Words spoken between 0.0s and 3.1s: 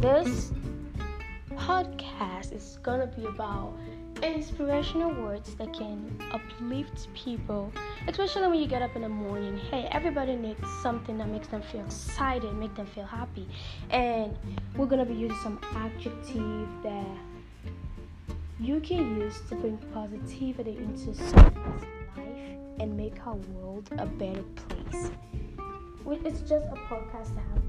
this podcast is gonna